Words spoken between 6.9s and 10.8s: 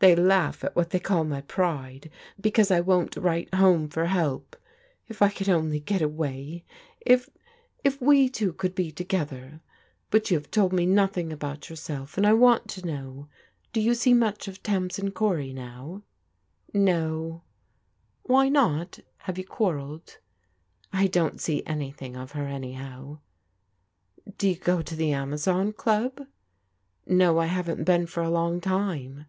If— if we two eould be together! But you \iave to\A. xafc tnk&^cw^